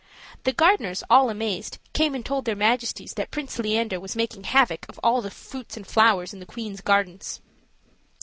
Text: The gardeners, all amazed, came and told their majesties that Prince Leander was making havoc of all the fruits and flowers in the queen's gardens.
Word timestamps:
The 0.45 0.51
gardeners, 0.51 1.03
all 1.11 1.29
amazed, 1.29 1.77
came 1.93 2.15
and 2.15 2.25
told 2.25 2.45
their 2.45 2.55
majesties 2.55 3.13
that 3.13 3.29
Prince 3.29 3.59
Leander 3.59 3.99
was 3.99 4.15
making 4.15 4.45
havoc 4.45 4.83
of 4.89 4.99
all 5.03 5.21
the 5.21 5.29
fruits 5.29 5.77
and 5.77 5.85
flowers 5.85 6.33
in 6.33 6.39
the 6.39 6.47
queen's 6.47 6.81
gardens. 6.81 7.39